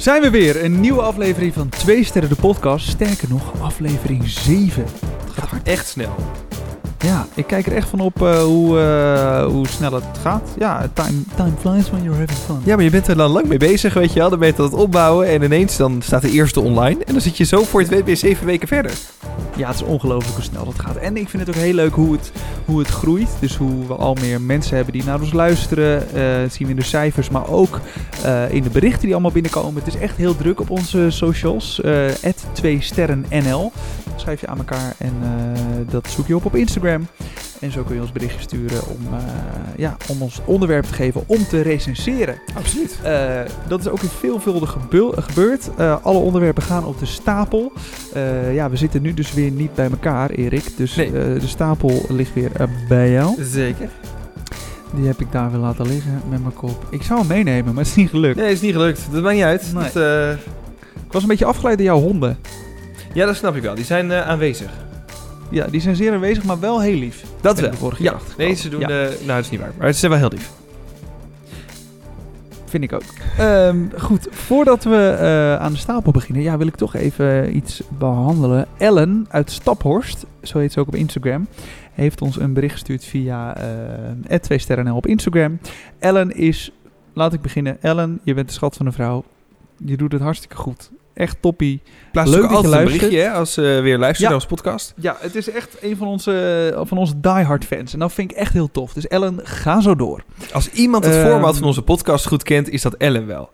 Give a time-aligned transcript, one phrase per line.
[0.00, 0.64] Zijn we weer.
[0.64, 2.88] Een nieuwe aflevering van Twee Sterren de Podcast.
[2.88, 4.84] Sterker nog, aflevering 7.
[5.34, 6.14] Het gaat echt snel.
[6.98, 10.48] Ja, ik kijk er echt van op eh, hoe, eh, hoe snel het gaat.
[10.58, 12.60] Ja, time, time flies when you're having fun.
[12.64, 14.30] Ja, maar je bent er dan lang mee bezig, weet je wel.
[14.30, 17.04] Dan ben je het aan het opbouwen en ineens dan staat de eerste online.
[17.04, 18.92] En dan zit je zo voor je het weet weer zeven weken verder.
[19.60, 20.96] Ja, het is ongelooflijk hoe snel dat gaat.
[20.96, 22.32] En ik vind het ook heel leuk hoe het,
[22.64, 23.28] hoe het groeit.
[23.40, 26.14] Dus hoe we al meer mensen hebben die naar ons luisteren.
[26.14, 27.80] Eh, zien we in de cijfers, maar ook
[28.24, 29.74] eh, in de berichten die allemaal binnenkomen.
[29.74, 31.80] Het is echt heel druk op onze socials.
[31.80, 32.08] eh
[32.52, 33.72] 2 sterren NL.
[34.16, 35.14] Schrijf je aan elkaar en
[35.90, 37.06] dat zoek je op op Instagram.
[37.60, 39.18] En zo kun je ons berichtje sturen om, eh,
[39.76, 42.40] ja, om ons onderwerp te geven om te recenseren.
[42.54, 42.98] Absoluut.
[43.02, 44.76] Eh, dat is ook in veelvuldig
[45.16, 45.70] gebeurd.
[45.76, 47.72] Eh, alle onderwerpen gaan op de stapel.
[48.52, 50.76] Ja, we zitten nu dus weer niet bij elkaar, Erik.
[50.76, 51.10] Dus Nee.
[51.12, 52.50] de stapel ligt weer
[52.88, 53.42] bij jou.
[53.44, 53.88] Zeker.
[54.94, 56.86] Die heb ik daar weer laten liggen met mijn kop.
[56.90, 58.36] Ik zou hem meenemen, maar het is niet gelukt.
[58.36, 59.00] Nee, is niet gelukt.
[59.12, 59.72] Dat maakt niet uit.
[59.74, 59.82] Nee.
[59.92, 60.38] Dat,
[61.06, 62.38] Ik was een beetje afgeleid door jouw honden.
[63.12, 63.74] ja, dat snap ik wel.
[63.74, 64.70] Die zijn aanwezig.
[65.50, 67.24] Ja, die zijn zeer aanwezig, maar wel heel lief.
[67.40, 67.72] Dat Ben wel.
[67.72, 68.80] de vorige Ja, nee, ze doen...
[68.80, 68.88] Ja.
[68.88, 69.72] eh, nou, dat is niet waar.
[69.78, 70.50] Maar ze zijn wel heel lief.
[72.64, 73.02] Vind ik ook.
[73.38, 77.82] Ehm, goed, voordat we eh, aan de stapel beginnen, ja, wil ik toch even iets
[77.98, 78.66] behandelen.
[78.78, 81.46] Ellen uit Staphorst, zo heet ze ook op Instagram,
[81.92, 83.56] heeft ons een bericht gestuurd via
[84.30, 85.58] uh, 2 sterren op Instagram.
[85.98, 86.72] Ellen is,
[87.12, 87.82] laat ik beginnen.
[87.82, 89.24] Ellen, je bent de schat van een vrouw.
[89.84, 90.90] Je doet het hartstikke goed.
[91.14, 91.80] Echt toppie.
[92.12, 93.00] Plaats Leuk dat je altijd een luistert.
[93.10, 94.28] berichtje hè, als ze weer luisteren Ja.
[94.28, 94.92] naar ons podcast.
[94.96, 97.92] Ja, het is echt een van onze, van onze diehard fans.
[97.92, 98.92] En dat vind ik echt heel tof.
[98.92, 100.24] Dus Ellen, ga zo door.
[100.52, 101.26] Als iemand het Ehm.
[101.26, 103.50] format van onze podcast goed kent, is dat Ellen wel.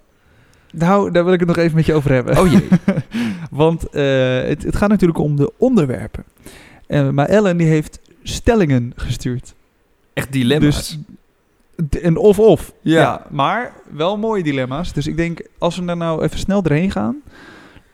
[0.73, 2.39] Nou, daar wil ik het nog even met je over hebben.
[2.39, 2.69] Oh jee.
[3.51, 4.03] Want eh,
[4.43, 6.25] het, het gaat natuurlijk om de onderwerpen.
[6.87, 9.55] Eh, maar Ellen die heeft stellingen gestuurd.
[10.15, 10.77] Echt dilemma's.
[10.77, 10.99] Dus
[11.91, 12.73] een of-of.
[12.81, 13.27] Ja.
[13.31, 14.93] Maar wel mooie dilemma's.
[14.93, 17.17] Dus ik denk, als we daar nou even snel doorheen gaan...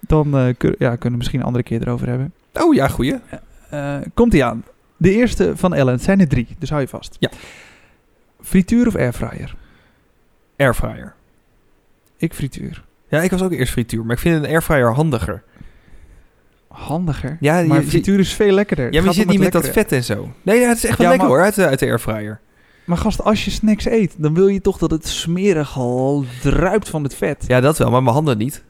[0.01, 2.33] dan eh, kun- ja, kunnen we misschien een andere keer erover hebben.
[2.53, 3.15] Oh ja, goeie.
[3.71, 4.65] Eh, Komt-ie aan.
[4.97, 5.93] De eerste van Ellen.
[5.93, 7.17] Het zijn er drie, dus hou je vast.
[7.19, 7.31] Ja.
[8.41, 9.55] Frituur of airfryer?
[10.57, 11.15] Airfryer.
[12.17, 12.85] Ik frituur.
[13.09, 15.43] Ja, ik was ook eerst frituur, maar ik vind een airfryer handiger.
[16.69, 17.37] Handiger.
[17.41, 18.93] Ja, maar je- frituur is veel lekkerder.
[18.93, 20.33] Ja, maar je zit niet met dat vet en zo.
[20.43, 22.41] Nee, ja, het is echt wel Ja, lekker hoor, uit de, uit de airfryer.
[22.93, 26.89] Maar gast, als je snacks eet, dan wil je toch dat het smerig al druipt
[26.89, 27.45] van het vet.
[27.47, 28.65] Ja, dat wel, maar mijn handen niet.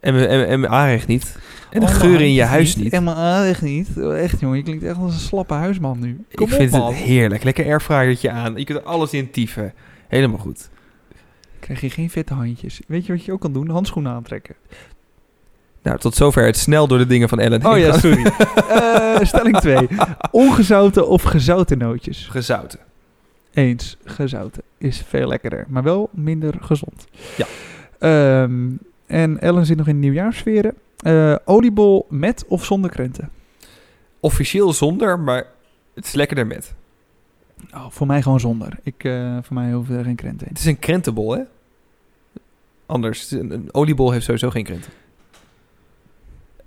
[0.00, 1.38] En mijn, en, en mijn aanrecht niet.
[1.70, 2.92] En de Oh, geur in je huis niet.
[2.92, 3.98] En maar echt niet.
[3.98, 6.24] Echt jongen, je klinkt echt als een slappe huisman nu.
[6.34, 6.86] Kom ik op vind man.
[6.86, 7.44] het heerlijk.
[7.44, 8.56] Lekker airfryertje aan.
[8.56, 9.72] Je kunt er alles in tieven.
[10.08, 10.68] Helemaal goed.
[11.60, 12.80] Krijg je geen vette handjes.
[12.86, 13.68] Weet je wat je ook kan doen?
[13.68, 14.54] Handschoenen aantrekken.
[15.82, 18.32] Nou, tot zover het snel door de dingen van Ellen Oh ja, sorry.
[18.68, 19.88] Eh, stelling 2.
[20.30, 22.26] Ongezouten of gezouten nootjes?
[22.30, 22.88] Gezouten.
[23.52, 27.06] Eens, gezouten is veel lekkerder, maar wel minder gezond.
[27.36, 27.46] Ja.
[27.98, 28.70] Ehm,
[29.06, 30.74] en Ellen zit nog in nieuwjaarsferen.
[30.96, 33.30] Eh oliebol met of zonder krenten?
[34.20, 35.46] Officieel zonder, maar
[35.94, 36.74] het is lekkerder met.
[37.74, 38.78] Oh, voor mij gewoon zonder.
[38.82, 40.52] Ik, eh, voor mij hoeven er geen krenten in.
[40.52, 41.42] Het is een krentenbol, hè?
[42.86, 43.30] Anders.
[43.30, 44.92] Een, een oliebol heeft sowieso geen krenten.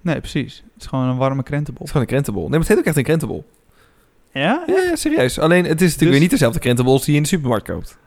[0.01, 0.63] Nee, precies.
[0.73, 1.85] Het is gewoon een warme krentenbol.
[1.85, 2.41] Het is gewoon een krentenbol.
[2.41, 3.45] Nee, maar het heet ook echt een krentenbol.
[4.33, 4.63] Ja?
[4.67, 5.39] Ja, ja, serieus.
[5.39, 7.67] Alleen, het is natuurlijk Dus- weer niet dezelfde krentenbol als die je in de supermarkt
[7.67, 7.97] koopt.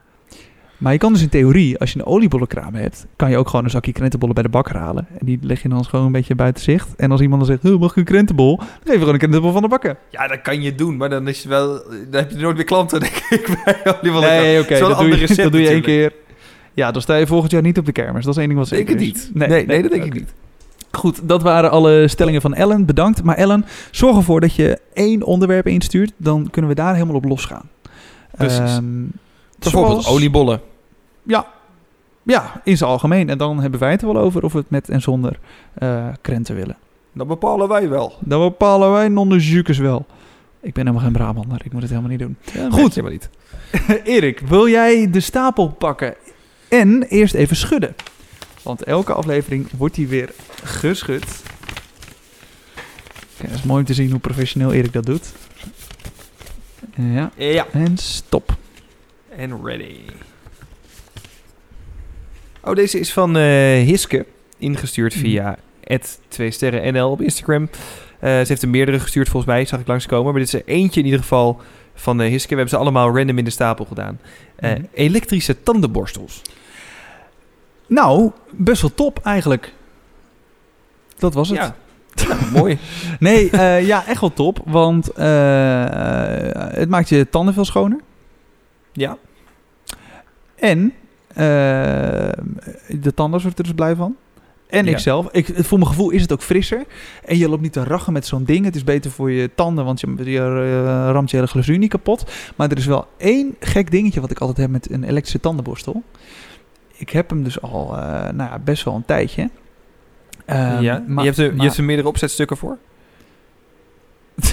[0.79, 3.65] Maar je kan dus in theorie, als je een oliebollenkraam hebt, kan je ook gewoon
[3.65, 5.07] een zakje krentenbollen bij de bakker halen.
[5.19, 6.89] En die leg je dan gewoon een beetje buiten zicht.
[6.97, 8.57] En als iemand dan zegt, "Huh, mag ik een krentenbol?
[8.57, 9.97] Dan geef je gewoon een krentenbol van de bakker.
[10.11, 11.73] Ja, dat kan je doen, maar dan is het wel...
[12.11, 14.29] Dan heb je nooit meer klanten, denk ik, bij oliebollen.
[14.29, 16.13] Nee, oké, dat, doe je- recept dat doe je één keer.
[16.75, 18.25] Ja, dan sta je volgend jaar niet op de kermis.
[18.25, 19.25] Dat is één ding wat Denk zeker het is.
[19.25, 19.35] niet.
[19.49, 20.33] Nee, nee, dat denk ik niet.
[20.97, 22.85] Goed, dat waren alle stellingen van Ellen.
[22.85, 23.23] Bedankt.
[23.23, 26.13] Maar Ellen, zorg ervoor dat je één onderwerp instuurt.
[26.17, 27.69] Dan kunnen we daar helemaal op losgaan.
[28.37, 28.59] Precies.
[28.59, 28.85] Ehm,
[29.59, 30.61] Bijvoorbeeld zoals- oliebollen.
[31.23, 31.47] Ja.
[32.23, 33.29] Ja, in zijn algemeen.
[33.29, 35.39] En dan hebben wij het er wel over of we het met en zonder
[35.75, 36.77] eh, krenten willen.
[37.13, 38.13] Dat bepalen wij wel.
[38.21, 40.07] Dat bepalen wij non-de wel.
[40.61, 41.61] Ik ben helemaal geen Brabander.
[41.65, 42.37] Ik moet het helemaal niet doen.
[42.53, 43.03] Ja, Goed.
[43.11, 43.29] niet.
[44.05, 46.15] Erik, wil jij de stapel pakken
[46.69, 47.95] en eerst even schudden?
[48.67, 50.31] Want elke aflevering wordt die weer
[50.65, 51.25] geschud.
[53.37, 55.33] Kijk, het is mooi om te zien hoe professioneel Erik dat doet.
[56.95, 57.67] Ja, Ja.
[57.73, 58.57] en stop.
[59.37, 59.97] En ready.
[62.63, 63.43] Oh, deze is van eh,
[63.85, 64.27] Hiske.
[64.59, 65.25] Ingestuurd Mhm.
[65.25, 65.59] via
[66.29, 67.69] 2 sterren NL op Instagram.
[68.21, 70.31] Eh, ze heeft er meerdere gestuurd volgens mij, zag ik langskomen.
[70.33, 71.61] Maar dit is er eentje in ieder geval
[71.95, 72.49] van eh, Hiske.
[72.49, 74.21] We hebben ze allemaal random in de stapel gedaan.
[74.57, 74.83] Eh, Mhm.
[74.95, 76.43] Elektrische tandenborstels.
[77.87, 79.73] Nou, best wel top eigenlijk.
[81.19, 81.59] Dat was het.
[81.59, 81.75] Ja,
[82.53, 82.79] mooi.
[83.19, 84.61] Nee, eh, ja, echt wel top.
[84.65, 85.85] Want eh,
[86.79, 88.01] het maakt je tanden veel schoner.
[88.93, 89.17] Ja.
[90.57, 90.93] En
[91.29, 91.37] eh,
[92.89, 94.17] de tandarts wordt er dus blij van.
[94.67, 94.91] En Ja.
[94.91, 95.29] ik zelf.
[95.31, 96.85] Ik, voor mijn gevoel is het ook frisser.
[97.25, 98.65] En je loopt niet te rachen met zo'n ding.
[98.65, 101.91] Het is beter voor je tanden, want je, je eh, ramt je hele glazuur niet
[101.91, 102.31] kapot.
[102.57, 106.03] Maar er is wel één gek dingetje wat ik altijd heb met een elektrische tandenborstel.
[106.97, 109.51] Ik heb hem dus al eh, nou ja, best wel een tijdje.
[110.45, 111.05] Ehm, ja?
[111.07, 112.79] maar- je, hebt er, je hebt er meerdere opzetstukken voor?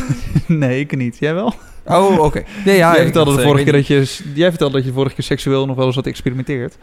[0.47, 1.17] nee, ik niet.
[1.19, 1.53] Jij wel?
[1.85, 2.43] Oh, oké.
[2.65, 5.23] Nee, ja, jij, vertelde de vorige keer dat je, jij vertelde dat je vorige keer
[5.23, 6.77] seksueel nog wel eens had geëxperimenteerd.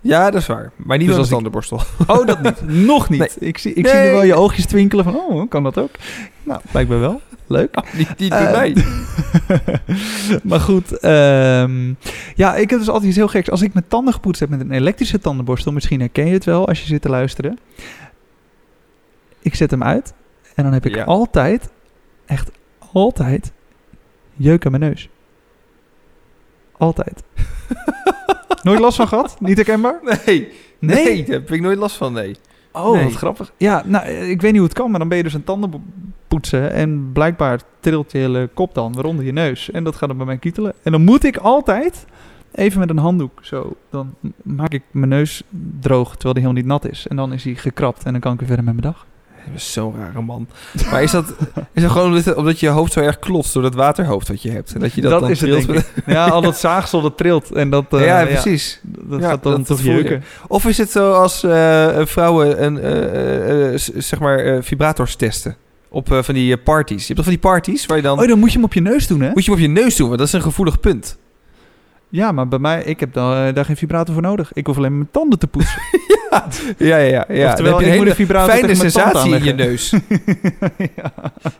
[0.00, 0.70] Ja, dat is waar.
[0.76, 1.80] Maar niet Dus met een ik- tandenborstel.
[2.16, 2.62] Oh, dat niet.
[2.86, 3.18] Nog niet.
[3.18, 3.48] Nee.
[3.48, 3.92] Ik, zie, ik Nee.
[3.92, 5.90] zie nu wel je oogjes twinkelen van, oh, kan dat ook?
[6.42, 7.20] Nou, blijkbaar wel.
[7.46, 7.74] Leuk.
[7.96, 8.74] niet niet bij Eh, mij.
[10.50, 11.92] maar goed, ehm,
[12.34, 13.50] ja, ik heb dus altijd iets heel geks.
[13.50, 16.68] Als ik mijn tanden gepoetst heb met een elektrische tandenborstel, misschien herken je het wel
[16.68, 17.58] als je zit te luisteren.
[19.40, 20.12] Ik zet hem uit
[20.54, 21.04] en dan heb ik Ja.
[21.04, 21.68] altijd,
[22.26, 22.50] echt
[22.92, 23.52] altijd,
[24.34, 25.08] jeuk aan mijn neus.
[26.78, 27.22] Altijd.
[28.62, 29.36] Nooit last van gehad?
[29.40, 30.00] Niet herkenbaar?
[30.26, 30.48] Nee.
[30.78, 31.04] Nee?
[31.04, 32.36] Nee, daar heb ik nooit last van, nee.
[32.72, 33.04] Oh, Nee.
[33.04, 33.52] wat grappig.
[33.56, 35.70] Ja, nou, ik weet niet hoe het kan, maar dan ben je dus een tanden
[36.28, 39.70] poetsen en blijkbaar trilt je hele kop dan, waaronder je neus.
[39.70, 40.72] En dat gaat dan bij mij kietelen.
[40.82, 42.06] En dan moet ik altijd
[42.52, 45.42] even met een handdoek zo, dan maak ik mijn neus
[45.80, 47.06] droog terwijl die helemaal niet nat is.
[47.08, 49.06] En dan is hij gekrapt en dan kan ik weer verder met mijn dag.
[49.54, 50.48] Zo'n rare man.
[50.90, 51.34] Maar is dat,
[51.72, 54.42] is dat gewoon omdat, het- omdat je hoofd zo erg klotst door dat waterhoofd wat
[54.42, 54.72] je hebt?
[54.74, 55.92] En dat je dat, Dat, dan is het denk ik.
[56.06, 58.80] Ja, al dat zaagsel dat trilt en dat, eh, ja, precies.
[58.82, 60.22] dat Ja, gaat dan dat toch jeuken.
[60.48, 64.58] Of is het zo als eh, vrouwen een, eh, eh, eh, s- zeg maar, eh,
[64.62, 65.56] vibrators testen?
[65.88, 67.00] Op eh, van die eh, parties.
[67.00, 68.20] Je hebt toch van die parties waar je dan...
[68.20, 69.30] Oh, dan moet je hem op je neus doen, hè?
[69.30, 71.18] Moet je hem op je neus doen, want dat is een gevoelig punt.
[72.08, 74.50] Ja, maar bij mij, ik heb dan, eh, daar geen vibrator voor nodig.
[74.52, 75.80] Ik hoef alleen mijn tanden te poetsen.
[76.08, 76.16] Ja,
[76.90, 77.24] ja, ja.
[77.28, 77.48] ja.
[77.48, 79.90] Oftewel, heb je een hele vibrator fijne sensatie in je neus.
[80.96, 81.12] ja.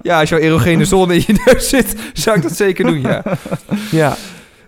[0.02, 3.22] Ja, als jouw erogene zone in je neus zit, zou ik dat zeker doen, ja.
[3.90, 4.16] Ja.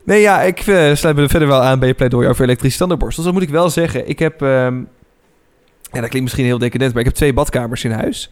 [0.04, 2.78] Nee, ja, ik eh, sluit me er verder wel aan bij je pleidooi over elektrische
[2.78, 3.26] tandenborstels.
[3.26, 4.42] Dan moet ik wel zeggen, ik heb...
[4.42, 4.74] ehm,
[5.92, 8.30] ja, dat klinkt misschien heel decadent, maar ik heb twee badkamers in huis.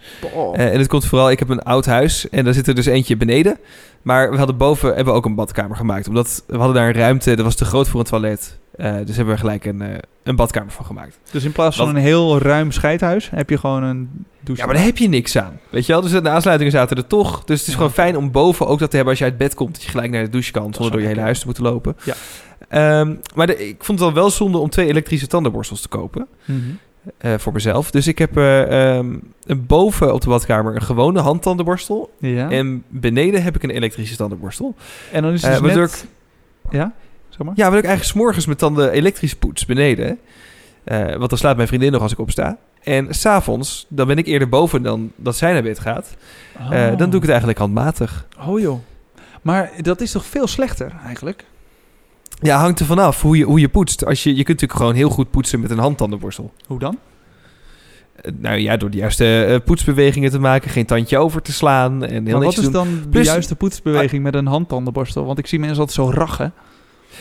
[0.54, 2.86] Eh, en het komt vooral, ik heb een oud huis en daar zit er dus
[2.86, 3.58] eentje beneden.
[4.02, 6.08] Maar we hadden boven hebben we ook een badkamer gemaakt.
[6.08, 8.58] Omdat we hadden daar een ruimte, dat was te groot voor een toilet.
[8.76, 9.88] Eh, dus hebben we gelijk een, eh,
[10.22, 11.18] een badkamer van gemaakt.
[11.30, 14.60] Dus in plaats van een heel ruim scheidhuis heb je gewoon een douche.
[14.62, 15.60] Ja, maar daar heb je niks aan.
[15.70, 16.00] Weet je wel?
[16.02, 17.44] Dus de aansluitingen zaten er toch.
[17.44, 17.78] Dus het is Ja.
[17.78, 19.72] gewoon fijn om boven ook dat te hebben als je uit bed komt.
[19.74, 21.96] Dat je gelijk naar de douche kan, zonder door je hele huis te moeten lopen.
[22.04, 22.14] Ja.
[22.68, 26.26] Ehm, maar de- ik vond het dan wel zonde om twee elektrische tandenborstels te kopen.
[26.44, 26.58] Mhm.
[27.18, 27.90] Eh, voor mezelf.
[27.90, 32.12] Dus ik heb een boven op de badkamer een gewone handtandenborstel.
[32.18, 32.50] Ja.
[32.50, 34.74] En, En beneden heb ik een elektrische tandenborstel.
[35.12, 36.06] dan is het eh, dus waardoor net...
[36.70, 36.92] Ja?
[37.28, 37.54] Zeg maar.
[37.56, 40.18] Ja, wil ik eigenlijk 's morgens mijn tanden elektrisch poets beneden.
[41.18, 42.58] Want dan slaapt mijn vriendin nog als ik opsta.
[42.82, 46.16] En s'avonds, dan ben ik eerder boven dan dat zij naar bed gaat.
[46.70, 48.26] Dan doe ik het eigenlijk handmatig.
[48.46, 48.80] Oh joh.
[49.42, 51.44] Maar dat is toch veel slechter eigenlijk?
[52.40, 54.04] Ja, hangt er vanaf hoe je, hoe je poetst.
[54.06, 56.52] Als je, je kunt natuurlijk gewoon heel goed poetsen met een handtandenborstel.
[56.66, 56.98] Hoe dan?
[58.14, 62.04] Eh, nou ja, door de juiste eh, poetsbewegingen te maken, geen tandje over te slaan.
[62.04, 62.72] En heel Maar wat is doen.
[62.72, 65.24] dan de juiste poetsbeweging met een handtandenborstel?
[65.24, 66.52] Want ik zie mensen altijd zo rachen.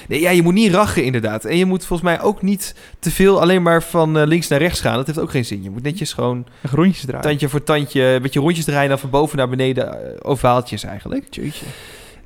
[0.07, 1.45] Nee, ja, je moet niet rachen inderdaad.
[1.45, 4.59] En je moet volgens mij ook niet te veel alleen maar van eh, links naar
[4.59, 4.95] rechts gaan.
[4.95, 5.63] Dat heeft ook geen zin.
[5.63, 7.21] Je moet netjes gewoon Echt rondjes draaien.
[7.21, 8.89] tandje voor tandje, een beetje rondjes draaien.
[8.89, 11.25] Dan van boven naar beneden, ovaaltjes eigenlijk.
[11.29, 11.65] Jeetje.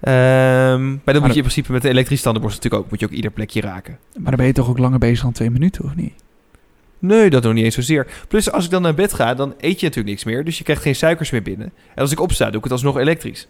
[0.04, 2.92] Ehm, maar dat moet dat- je in principe met de elektrische tandenborstel natuurlijk ook.
[2.92, 3.98] Moet je ook ieder plekje raken.
[4.14, 6.14] Maar dan ben je toch ook langer bezig dan twee minuten, of niet?
[7.00, 8.08] Nee, dat nog niet eens zozeer.
[8.28, 10.44] Plus, als ik dan naar bed ga, dan eet je natuurlijk niks meer.
[10.46, 11.72] Dus je krijgt geen suikers meer binnen.
[11.96, 13.48] En als ik opsta, doe ik het alsnog elektrisch.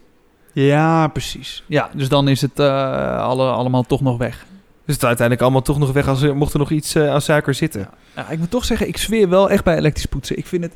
[0.52, 1.62] Ja, precies.
[1.66, 4.36] Ja, dus dan is het eh, alle, allemaal toch nog weg.
[4.84, 7.10] Dus het is uiteindelijk allemaal toch nog weg als er mocht er nog iets eh,
[7.10, 7.88] aan suiker zitten.
[8.16, 10.38] Ja, ik moet toch zeggen, ik zweer wel echt bij elektrisch poetsen.
[10.38, 10.72] Ik vind het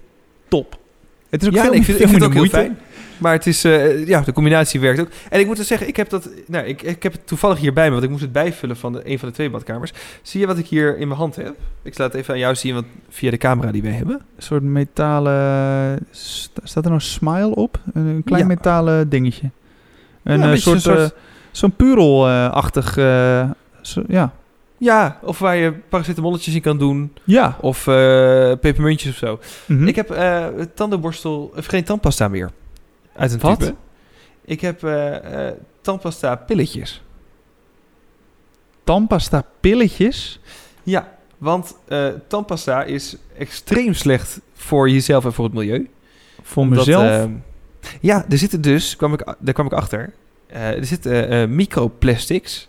[0.49, 0.79] top.
[1.31, 2.75] Het is ook Ja, veel, nee, ik vind, veel ik vind het ook heel moeite.
[2.75, 2.79] fijn.
[3.19, 5.09] Maar het is, eh, ja, de combinatie werkt ook.
[5.31, 7.85] En ik moet dus zeggen, ik heb dat, nou, ik, ik heb het toevallig hierbij
[7.85, 9.93] me, want ik moest het bijvullen van de, een van de twee badkamers.
[10.23, 11.55] Zie je wat ik hier in mijn hand heb?
[11.83, 14.15] Ik laat het even aan jou zien, want via de camera die wij hebben.
[14.37, 16.07] Een soort metalen...
[16.11, 17.81] sta- Staat er nou smile op?
[17.93, 18.49] Een, een klein Ja.
[18.49, 19.51] metalen dingetje.
[20.23, 20.81] Een, een eh, soort...
[20.83, 21.19] zo'n soort- eh,
[21.51, 22.97] Zo'n purel-achtig...
[22.97, 23.51] eh,
[23.83, 24.33] zo- ja.
[24.81, 27.57] Ja, of waar je paracetamolletjes in kan doen, Ja.
[27.61, 29.39] of eh, pepermuntjes of zo.
[29.67, 29.87] Mhm.
[29.89, 30.17] Ik heb
[30.75, 32.51] tandenborstel, of geen tandpasta meer.
[33.19, 33.73] Uit een Wat?
[34.45, 35.49] Ik heb eh,
[35.81, 37.03] tandpasta pilletjes.
[38.85, 40.41] Tandpasta pilletjes.
[40.83, 45.91] Ja, want eh, tandpasta is extreem slecht voor jezelf en voor het milieu.
[46.43, 47.29] Voor Omdat, mezelf.
[48.01, 50.13] ja, er zitten dus, kwam ik, daar kwam ik achter,
[50.47, 52.69] er zitten microplastics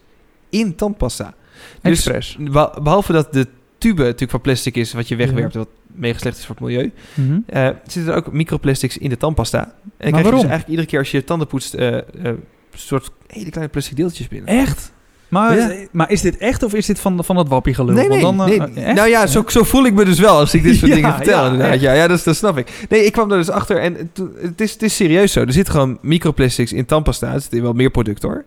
[0.50, 1.34] in tandpasta.
[1.82, 2.38] Dus
[2.82, 3.48] behalve dat de
[3.79, 6.91] tube natuurlijk van plastic is wat je wegwerpt, wat mega slecht is voor het milieu,
[7.13, 7.39] Mhm.
[7.45, 9.59] eh, zitten er ook microplastics in de tandpasta.
[9.59, 10.39] En dan krijg je waarom?
[10.41, 12.43] dus eigenlijk iedere keer als je je tanden poetst, eh, een
[12.74, 14.48] soort hele kleine plastic deeltjes binnen.
[14.59, 14.91] Echt?
[15.27, 15.71] Maar, Ja.
[15.91, 17.93] maar is dit echt of is dit van, van dat wappie gelul?
[17.95, 18.59] Nee, nee, dan, nee.
[18.93, 21.13] Nou ja, zo, zo voel ik me dus wel als ik dit soort Ja, dingen
[21.13, 21.43] vertel.
[21.45, 21.79] ja, inderdaad.
[21.81, 22.86] Ja, ja dat, dat snap ik.
[22.89, 25.41] Nee, ik kwam er dus achter en het is, het is serieus zo.
[25.41, 27.33] Er zitten gewoon microplastics in tandpasta.
[27.33, 28.45] Er zitten wel meer producten hoor.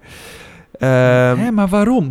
[0.78, 2.10] Ehm, Hè, maar waarom?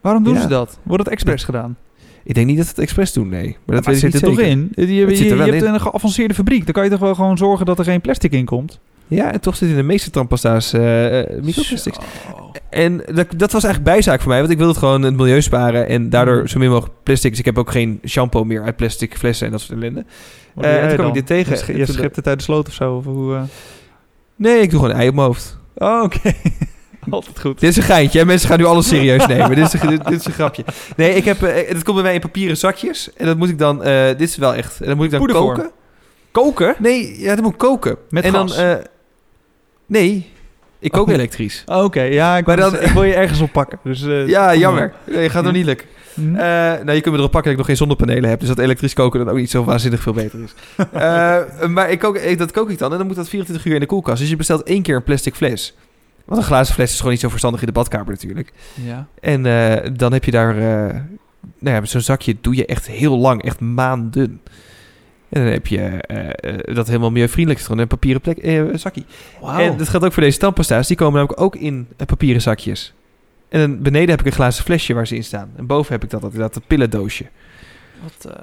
[0.00, 0.78] Waarom doen ze dat?
[0.82, 1.76] Wordt het expres gedaan?
[2.24, 3.42] Ik denk niet dat het expres doen, nee.
[3.42, 4.72] Maar dat Maar weet ik zit niet er toch in?
[4.74, 5.74] Je, je, er je hebt in.
[5.74, 6.64] een geavanceerde fabriek.
[6.64, 8.80] Dan kan je toch wel gewoon zorgen dat er geen plastic in komt?
[9.06, 11.96] Ja, en toch zit in de meeste tandpasta's eh eh, microplastics.
[11.96, 12.50] Zo.
[12.70, 15.42] En dat, dat was eigenlijk bijzaak voor mij, want ik wilde het gewoon het milieu
[15.42, 16.10] sparen en Mm.
[16.10, 17.30] daardoor zo min mogelijk plastic.
[17.30, 20.04] Dus ik heb ook geen shampoo meer uit plastic flessen en dat soort ellende.
[20.54, 21.76] Doe en toen kwam ik dit tegen.
[21.78, 22.94] Je sch- schept het uit de sloot of zo?
[22.94, 23.40] Of hoe?
[24.36, 25.58] Nee, ik doe gewoon een ei op mijn hoofd.
[25.74, 26.18] Oh, oké.
[27.10, 27.60] Altijd goed.
[27.60, 28.24] Dit is een geintje, hè?
[28.24, 29.56] mensen gaan nu alles serieus nemen.
[29.56, 30.64] dit, is een, dit, dit is een grapje.
[30.96, 33.58] Nee, ik heb, eh, het komt bij mij in papieren zakjes en dat moet ik
[33.58, 35.70] dan, eh, dit is wel echt, en dat moet ik dan koken.
[36.30, 36.74] Koken?
[36.78, 37.96] Nee, ja, dat moet ik koken.
[38.10, 38.56] Met en gas?
[38.56, 38.76] dan, eh,
[39.86, 40.30] nee,
[40.78, 41.12] ik kook Oh.
[41.14, 41.62] elektrisch.
[41.66, 43.78] Oh, Oké, ja, ik, Maar dan- ik wil je ergens op pakken.
[43.82, 44.92] Dus, Ja, jammer.
[45.04, 45.86] Nee, gaat nog niet lukken.
[46.14, 46.34] Hm?
[46.36, 48.40] Eh, nou, je kunt me erop pakken dat ik nog geen zonnepanelen heb.
[48.40, 50.54] Dus dat elektrisch koken dan ook niet zo waanzinnig veel beter is.
[51.74, 52.92] Maar ik kook, ik- dat kook ik dan.
[52.92, 54.18] En dan moet dat 24 uur in de koelkast.
[54.20, 55.74] Dus je bestelt één keer een plastic fles.
[56.24, 58.52] Want een glazen fles is gewoon niet zo verstandig in de badkamer natuurlijk.
[58.74, 59.06] ja.
[59.20, 60.56] En eh, dan heb je daar...
[60.56, 61.00] eh,
[61.58, 63.42] nou ja, zo'n zakje doe je echt heel lang.
[63.42, 64.40] Echt maanden.
[65.28, 67.60] En dan heb je eh, dat helemaal milieuvriendelijk.
[67.60, 68.38] is gewoon een papieren plek,
[68.78, 69.04] zakje.
[69.40, 69.58] Wauw.
[69.58, 70.86] En dat geldt ook voor deze tandpasta's.
[70.86, 72.94] Die komen namelijk ook in papieren zakjes.
[73.48, 75.50] En dan beneden heb ik een glazen flesje waar ze in staan.
[75.56, 77.26] En boven heb ik dat, dat, dat pillendoosje.
[78.02, 78.34] Wat,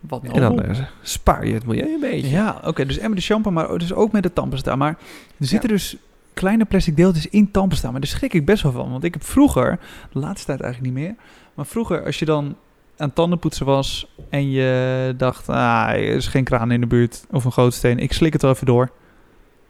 [0.00, 0.64] wat En dan
[1.02, 2.28] spaar je het milieu een beetje.
[2.28, 2.86] Ja, oké.
[2.86, 4.76] dus en met de shampoo, maar dus ook met de tandpasta.
[4.76, 4.96] Maar
[5.38, 5.96] er zitten dus
[6.34, 7.90] kleine plastic deeltjes in tandpasta.
[7.90, 8.90] Maar daar schrik ik best wel van.
[8.90, 9.78] Want ik heb vroeger,
[10.12, 11.14] de laatste tijd eigenlijk niet meer...
[11.54, 12.56] maar vroeger als je dan
[12.96, 14.14] aan tandenpoetsen was...
[14.28, 17.98] en je dacht, ah, er is geen kraan in de buurt of een gootsteen...
[17.98, 18.90] ik slik het wel even door.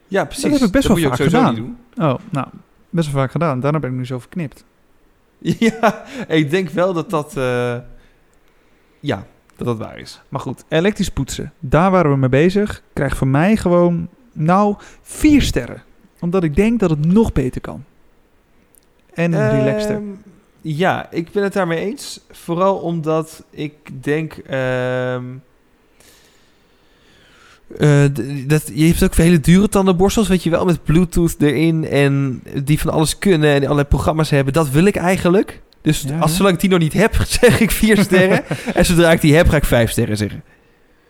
[0.08, 0.42] Ja, precies.
[0.42, 1.54] Dat heb ik best Dat wel vaak gedaan.
[1.54, 1.64] niet
[1.96, 2.46] Oh, nou,
[2.90, 3.60] best wel vaak gedaan.
[3.60, 4.64] Daarna ben ik nu zo verknipt.
[5.58, 7.36] Ja, ik denk wel dat dat...
[7.36, 7.76] eh,
[9.00, 10.20] ja, dat dat waar is.
[10.28, 11.52] Maar goed, elektrisch poetsen.
[11.58, 12.82] Daar waren we mee bezig.
[12.92, 15.82] Krijgt van mij gewoon, nou, vier sterren.
[16.24, 17.84] Omdat ik denk dat het nog beter kan.
[19.14, 19.94] En relaxter.
[19.94, 20.04] Ehm,
[20.60, 22.20] ja, ik ben het daarmee eens.
[22.30, 24.32] Vooral omdat ik denk...
[24.32, 25.24] ehm,
[27.78, 28.04] eh,
[28.46, 32.80] dat, je hebt ook hele dure tandenborstels, weet je wel, met Bluetooth erin en die
[32.80, 34.52] van alles kunnen en allerlei programma's hebben.
[34.52, 35.62] Dat wil ik eigenlijk.
[35.80, 38.44] Dus Ja, als zolang ik die nog niet heb, zeg ik vier sterren.
[38.74, 40.42] en zodra ik die heb, ga ik vijf sterren zeggen.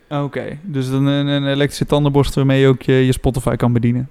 [0.09, 4.09] Oké, dus dan een, een elektrische tandenborstel waarmee je ook je, je Spotify kan bedienen.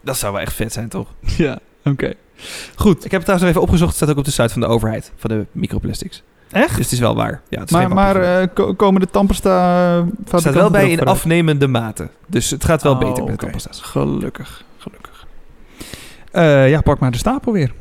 [0.00, 1.08] Dat zou wel echt vet zijn, toch?
[1.36, 2.12] Ja, oké.
[2.74, 3.04] Goed.
[3.04, 3.88] Ik heb het trouwens nog even opgezocht.
[3.88, 6.22] Het staat ook op de site van de overheid, van de microplastics.
[6.50, 6.68] Echt?
[6.76, 7.40] Dus het is wel waar.
[7.48, 11.00] Ja, het is Maar, maar eh, ko- komen de tandpasta het staat wel bij in
[11.04, 12.08] afnemende mate.
[12.26, 13.36] Dus het gaat wel Oh, beter met de oké.
[13.36, 13.80] tandpasta's.
[13.80, 15.26] Gelukkig, gelukkig.
[16.30, 17.72] Eh, ja, pak maar de stapel weer.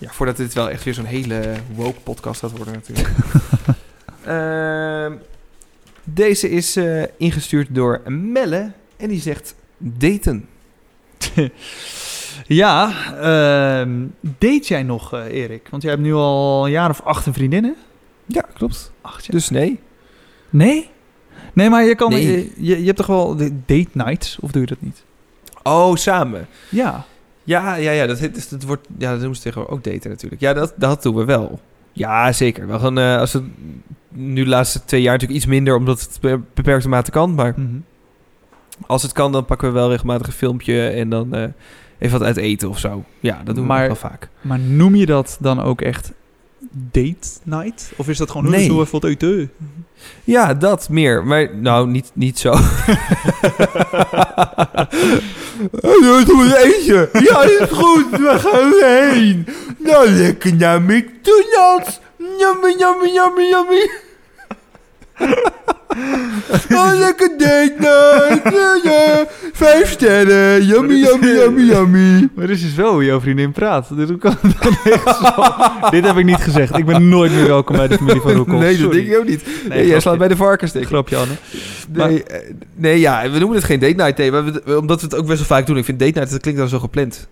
[0.00, 3.08] Ja, voordat dit wel echt weer zo'n hele woke podcast gaat worden natuurlijk.
[4.24, 5.12] Ehm,
[6.04, 8.72] deze is eh, ingestuurd door Melle.
[8.96, 10.48] En die zegt daten.
[12.46, 12.90] Ja,
[13.20, 13.90] ehm,
[14.20, 15.66] date jij nog, eh, Erik?
[15.70, 17.74] Want jij hebt nu al een jaar of acht een vriendinnen.
[18.26, 18.92] Ja, klopt.
[19.00, 19.36] Acht jaar.
[19.36, 19.80] Dus nee.
[20.50, 20.88] Nee?
[21.52, 22.10] Nee, maar je kan...
[22.10, 22.26] Nee.
[22.26, 24.38] Je, je, je hebt toch wel de date nights?
[24.40, 25.04] Of doe je dat niet?
[25.62, 26.46] Oh, samen.
[26.68, 27.04] Ja.
[27.44, 28.06] Ja, ja, ja.
[28.06, 30.40] Dat, heet, dus dat wordt, ja, dat doen ze tegenwoordig ook daten natuurlijk.
[30.40, 31.60] Ja, dat, dat doen we wel.
[31.92, 32.66] Ja, zeker.
[32.66, 33.42] We gaan, eh, als het
[34.08, 37.34] nu de laatste twee jaar natuurlijk iets minder, omdat het be- beperkte mate kan.
[37.34, 37.76] Maar Mhm.
[38.86, 41.44] Als het kan, dan pakken we wel regelmatig een filmpje en dan eh,
[41.98, 43.04] even wat uit eten of zo.
[43.20, 44.28] Ja, dat doen Maar- we wel vaak.
[44.40, 46.12] Maar noem je dat dan ook echt
[46.70, 47.92] date night?
[47.96, 48.50] Of is dat gewoon...
[48.50, 48.58] Nee.
[48.60, 48.68] Nee.
[48.68, 49.48] Zo even wat?
[50.24, 51.24] Ja, dat meer.
[51.24, 52.50] Maar nou, niet, niet zo.
[55.80, 57.08] Doe een eentje.
[57.12, 58.10] Ja, is goed.
[58.10, 59.46] Waar gaan we heen?
[59.78, 62.00] Nou, lekker naar McDonald's.
[62.18, 63.90] Yummy, yummy, yummy, yummy.
[66.72, 68.54] Oh, lekker date night.
[68.54, 69.26] Ja, ja.
[69.52, 70.64] Vijf sterren.
[70.66, 72.28] Yummy, yummy, yummy, yummy.
[72.34, 73.96] Maar dit is dus wel hoe jouw vriendin praat.
[73.96, 75.90] Dus hoe kan zo?
[75.90, 76.76] Dit heb ik niet gezegd.
[76.78, 78.58] Ik ben nooit meer welkom bij de familie van Roekel.
[78.58, 79.44] Nee, dat denk ik ook niet.
[79.68, 81.32] Nee, jij slaat bij de varkens, Grapje, Anne.
[81.88, 84.18] Nee, eh, nee, ja, we noemen het geen date night
[84.64, 85.76] we- omdat we het ook best wel vaak doen.
[85.76, 87.28] Ik vind date night, dat klinkt dan zo gepland.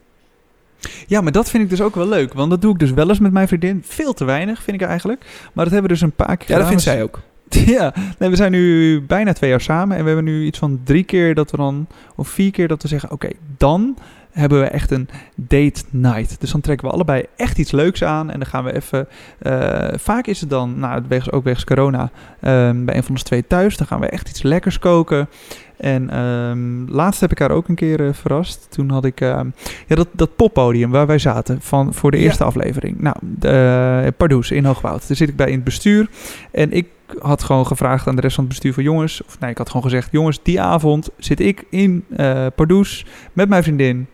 [1.06, 2.32] Ja, maar dat vind ik dus ook wel leuk.
[2.32, 3.82] Want dat doe ik dus wel eens met mijn vriendin.
[3.86, 5.20] Veel te weinig, vind ik eigenlijk.
[5.52, 7.20] Maar dat hebben we dus een paar keer Ja, dat vindt zij ook.
[7.76, 9.96] Ja, nee, we zijn nu bijna twee jaar samen.
[9.96, 11.86] En we hebben nu iets van drie keer dat we dan...
[12.16, 13.10] Of vier keer dat we zeggen...
[13.10, 13.96] Oké, dan
[14.30, 16.40] hebben we echt een date night.
[16.40, 18.30] Dus dan trekken we allebei echt iets leuks aan.
[18.30, 19.08] En dan gaan we even.
[19.38, 22.10] eh, vaak is het dan, nou, wegens, ook wegens corona,
[22.40, 23.76] ehm, bij een van ons twee thuis.
[23.76, 25.28] Dan gaan we echt iets lekkers koken.
[25.76, 28.66] En ehm, laatst heb ik haar ook een keer eh, verrast.
[28.70, 29.46] Toen had ik ehm,
[29.86, 32.22] ja, dat, dat poppodium waar wij zaten van, voor de Ja.
[32.24, 33.00] eerste aflevering.
[33.00, 35.08] Nou, de, uh, Pardoes in Hoogwoud.
[35.08, 36.08] Daar zit ik bij in het bestuur.
[36.50, 36.86] En ik
[37.18, 39.22] had gewoon gevraagd aan de rest van het bestuur van jongens...
[39.26, 40.08] of nee, ik had gewoon gezegd...
[40.12, 44.06] jongens, die avond zit ik in eh Pardoes met mijn vriendin...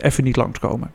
[0.00, 0.90] even niet langskomen.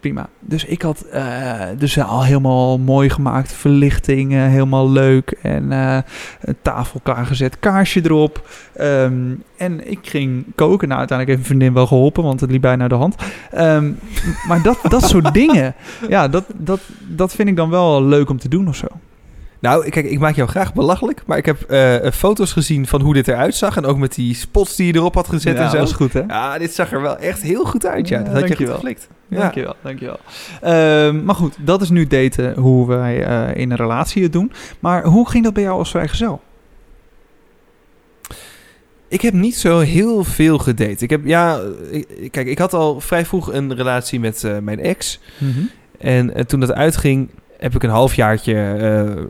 [0.00, 0.28] Prima.
[0.40, 3.52] Dus ik had eh, de zaal helemaal mooi gemaakt.
[3.52, 5.30] Verlichting helemaal leuk.
[5.42, 5.98] En eh,
[6.40, 7.58] een tafel klaargezet.
[7.58, 8.48] Kaarsje erop.
[8.74, 10.88] Ehm, en ik ging koken.
[10.88, 12.22] Nou, uiteindelijk heeft mijn vriendin wel geholpen.
[12.22, 13.16] Want het liep bijna de hand.
[13.50, 13.92] Ehm,
[14.48, 15.74] maar dat, dat soort dingen.
[16.08, 18.86] Ja, dat, dat, dat vind ik dan wel leuk om te doen of zo.
[19.60, 23.14] Nou, kijk, ik maak jou graag belachelijk, maar ik heb eh, foto's gezien van hoe
[23.14, 23.76] dit eruit zag.
[23.76, 25.76] En ook met die spots die je erop had gezet ja, en zo.
[25.76, 26.20] dat goed hè?
[26.28, 28.18] Ja, dit zag er wel echt heel goed uit, ja.
[28.22, 29.08] Dat had je goed geflikt.
[29.28, 29.38] Ja.
[29.40, 30.18] Dankjewel, dankjewel.
[30.60, 34.52] Ehm, maar goed, dat is nu daten hoe wij eh, in een relatie het doen.
[34.80, 36.40] Maar hoe ging dat bij jou als vrijgezel?
[39.08, 41.04] Ik heb niet zo heel veel gedate.
[41.04, 41.60] Ik heb, ja,
[41.90, 45.20] ik- kijk, ik had al vrij vroeg een relatie met eh, mijn ex.
[45.98, 49.24] En eh, toen dat uitging, heb ik een halfjaartje eh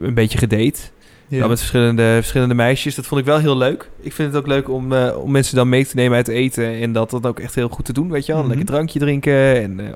[0.00, 0.80] een beetje gedate.
[1.28, 1.46] Ja.
[1.46, 2.94] Met verschillende, verschillende meisjes.
[2.94, 3.90] Dat vond ik wel heel leuk.
[4.00, 6.64] Ik vind het ook leuk om, eh, om mensen dan mee te nemen uit eten.
[6.80, 8.40] En dat dan ook echt heel goed te doen, weet je wel.
[8.40, 8.56] Een Mhm.
[8.56, 9.62] lekker drankje drinken.
[9.62, 9.86] En eh,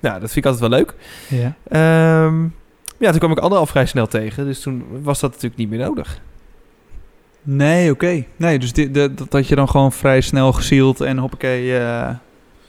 [0.00, 0.94] nou, dat vind ik altijd wel leuk.
[1.28, 1.54] ja.
[1.68, 2.42] Ehm,
[2.98, 4.44] ja, toen kwam ik Anne al vrij snel tegen.
[4.44, 6.20] Dus toen was dat natuurlijk niet meer nodig.
[7.42, 8.24] Nee, oké.
[8.36, 11.64] Nee, dus dit, dat, dat had je dan gewoon vrij snel gezield en hoppakee.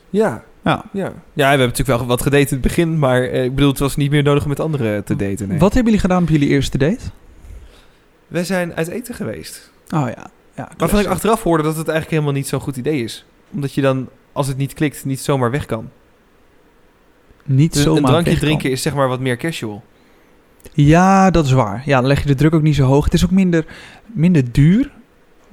[0.10, 0.44] Ja.
[0.64, 0.84] Ja.
[0.92, 1.04] Ja.
[1.04, 3.00] ja, we hebben natuurlijk wel wat gedate in het begin.
[3.00, 5.48] Maar eh, ik bedoel, het was niet meer nodig om met anderen te daten.
[5.48, 5.60] Nee.
[5.60, 7.04] Wat hebben jullie gedaan op jullie eerste date?
[8.28, 9.72] Wij zijn uit eten geweest.
[9.90, 10.30] Oh ja.
[10.56, 13.26] ja Waarvan ik achteraf hoorde dat het eigenlijk helemaal niet zo'n goed idee is.
[13.52, 15.90] Omdat je dan, als het niet klikt, niet zomaar weg kan.
[17.46, 19.84] Niet Dus zomaar een drankje drinken is zeg maar wat meer casual.
[20.74, 21.82] Ja, dat is waar.
[21.86, 23.04] Ja, dan leg je de druk ook niet zo hoog.
[23.04, 23.66] Het is ook minder,
[24.06, 24.92] minder duur.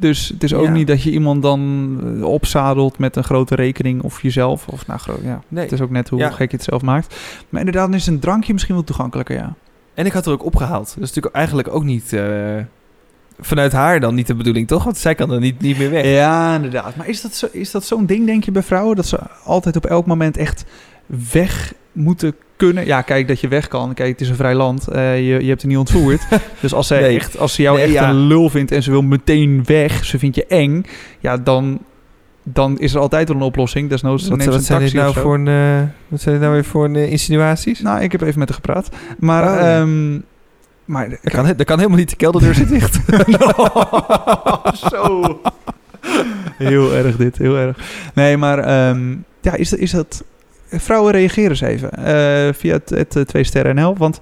[0.01, 0.71] Dus het is ook Ja.
[0.71, 4.69] niet dat je iemand dan eh, opzadelt met een grote rekening of jezelf.
[4.69, 5.43] Of nou, groot, ja.
[5.49, 5.65] Nee.
[5.65, 6.31] Het is ook net hoe Ja.
[6.31, 7.17] gek je het zelf maakt.
[7.49, 9.55] Maar inderdaad, dan is een drankje misschien wel toegankelijker, ja.
[9.95, 10.87] En ik had er ook opgehaald.
[10.87, 12.13] Dat is natuurlijk eigenlijk ook niet...
[12.13, 12.57] eh,
[13.41, 14.85] vanuit haar dan niet de bedoeling, toch?
[14.85, 16.05] Want zij kan er niet, niet meer weg.
[16.05, 16.97] Ja, inderdaad.
[16.97, 18.97] Maar is dat, zo, is dat zo'n ding, denk je, bij vrouwen?
[18.97, 20.65] Dat ze altijd op elk moment echt
[21.33, 22.87] weg moeten kunnen?
[22.87, 23.95] Ja, kijk, dat je weg kan.
[23.95, 24.89] Kijk, het is een vrij land.
[24.89, 26.21] Eh, je, je hebt er niet ontvoerd.
[26.61, 27.17] dus als, Nee.
[27.19, 28.09] echt, als ze jou Nee, echt ja.
[28.09, 30.85] een lul vindt en ze wil meteen weg, ze vindt je eng,
[31.21, 31.79] ja, dan,
[32.43, 33.89] dan is er altijd wel een oplossing.
[33.89, 35.49] Desnoods Wat, neemt ze wat zijn dit nou voor een...
[35.49, 37.81] eh, wat zijn dit nou weer voor een eh, insinuaties?
[37.81, 38.89] Nou, ik heb even met haar gepraat.
[39.19, 39.79] Maar, Oh, ja.
[39.81, 40.19] ehm,
[40.85, 42.11] maar Dat kan, dat kan helemaal niet.
[42.11, 42.99] De kelderdeur zit dicht.
[44.91, 45.41] Zo.
[46.57, 47.77] Heel erg dit, heel erg.
[48.15, 50.25] Nee, maar ehm, ja, is, is dat...
[50.71, 53.97] Vrouwen reageren eens even eh, via het, het eh, twee sterren NL.
[53.97, 54.21] Want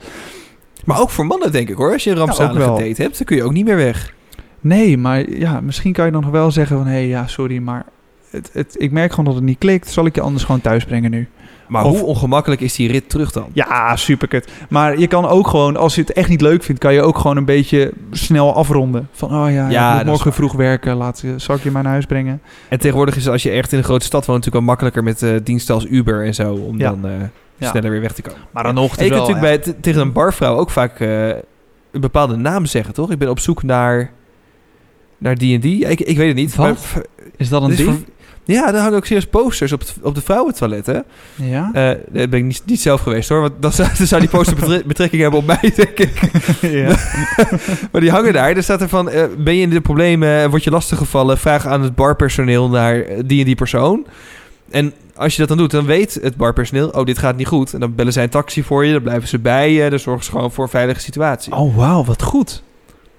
[0.84, 1.92] Maar ook voor mannen, denk ik hoor.
[1.92, 2.78] Als je een rampzalige wel.
[2.78, 4.14] date hebt, dan kun je ook niet meer weg.
[4.60, 6.86] nee, maar ja, misschien kan je dan nog wel zeggen van...
[6.86, 7.84] Hé, hey, ja, sorry, maar
[8.30, 9.88] het, het, ik merk gewoon dat het niet klikt.
[9.88, 11.28] Zal ik je anders gewoon thuis brengen nu?
[11.68, 13.46] Maar Of- hoe ongemakkelijk is die rit terug dan?
[13.52, 14.48] Ja, superkut.
[14.68, 16.80] Maar je kan ook gewoon, als je het echt niet leuk vindt...
[16.80, 19.08] kan je ook gewoon een beetje snel afronden.
[19.12, 20.96] Van, oh ja, ik moet morgen vroeg werken.
[20.96, 22.40] Laat, zal ik je maar naar huis brengen?
[22.68, 24.44] En tegenwoordig is als je echt in een grote stad woont...
[24.44, 26.52] natuurlijk wel makkelijker met eh, diensten als Uber en zo...
[26.54, 26.90] om Ja.
[26.90, 27.12] dan eh,
[27.56, 27.68] Ja.
[27.68, 28.40] sneller weer weg te komen.
[28.50, 31.28] Maar dan nog, En je kunt natuurlijk bij, t- tegen een barvrouw ook vaak eh,
[31.90, 33.10] een bepaalde naam zeggen, toch?
[33.10, 34.10] Ik ben op zoek naar...
[35.18, 35.84] Naar die en die.
[35.84, 36.54] Ik, ik weet het niet.
[36.54, 36.66] Wat?
[36.66, 36.96] maar v-
[37.36, 38.04] Is dat een ding?
[38.54, 41.04] Ja, daar hangen ook serieus posters op, het, op de vrouwentoiletten.
[41.34, 41.70] Ja?
[41.72, 41.82] Eh
[42.12, 43.40] daar ben ik niet, niet zelf geweest hoor.
[43.40, 46.30] Want dan zou, dan zou die poster betre- betrekking hebben op mij, denk ik.
[46.60, 46.96] ja.
[47.92, 48.56] Maar die hangen daar.
[48.56, 51.82] Er staat er van, eh, ben je in de problemen, word je lastiggevallen, vraag aan
[51.82, 54.06] het barpersoneel naar eh, die en die persoon.
[54.70, 57.72] En als je dat dan doet, dan weet het barpersoneel, oh, dit gaat niet goed.
[57.74, 60.24] En dan bellen zij een taxi voor je, dan blijven ze bij je, dan zorgen
[60.24, 61.52] ze gewoon voor een veilige situatie.
[61.52, 62.62] Oh, wauw, wat goed.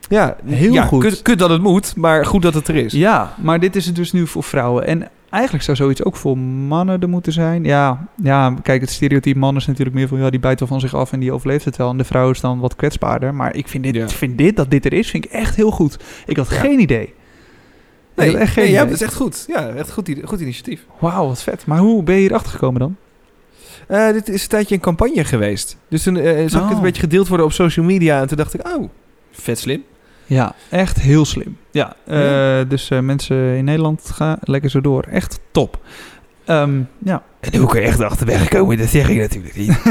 [0.10, 1.04] ja, heel ja, goed.
[1.04, 2.94] Kut, kut dat het moet, maar goed dat het er is.
[2.94, 4.88] Ja, maar dit is het dus nu voor vrouwen.
[4.88, 7.64] En eigenlijk zou zoiets ook voor mannen er moeten zijn.
[7.64, 10.20] Ja, ja kijk, het stereotype man is natuurlijk meer van...
[10.20, 11.90] ja, die bijt wel van zich af en die overleeft het wel.
[11.90, 13.34] En de vrouw is dan wat kwetsbaarder.
[13.36, 14.10] Maar ik vind dit, Ja.
[14.10, 15.98] vind dit dat dit er is, vind ik echt heel goed.
[16.26, 16.56] Ik had Ja.
[16.60, 17.14] geen idee.
[18.16, 18.92] Nee, ik had echt geen nee, ja, idee.
[18.92, 19.44] dat is echt goed.
[19.48, 20.86] Ja, echt goed, goed initiatief.
[21.00, 21.66] Wauw, wat vet.
[21.66, 22.96] Maar hoe ben je hierachter gekomen dan?
[23.88, 25.78] Eh, dit is een tijdje een campagne geweest.
[25.90, 26.72] Dus toen eh, zag ik het Oh.
[26.72, 28.22] een beetje gedeeld worden op social media.
[28.22, 28.90] En toen dacht ik, oh,
[29.32, 29.84] vet slim.
[30.30, 31.58] Ja, echt heel slim.
[31.72, 35.04] Ja, eh, dus eh, mensen in Nederland, ga lekker zo door.
[35.04, 35.80] Echt top.
[36.46, 37.24] Ehm, ja.
[37.40, 39.82] En hoe kun je echt achterweg komen, dat zeg ik natuurlijk niet.